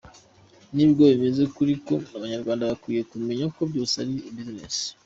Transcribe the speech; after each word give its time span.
N’ubwo 0.73 1.01
bimeze 1.11 1.39
uku 1.47 1.59
ariko, 1.65 1.93
abanyarwanda 2.15 2.69
bakwiye 2.69 3.01
kumenya 3.11 3.45
ko 3.55 3.61
byose 3.71 3.93
ari 4.01 4.13
business. 4.35 4.75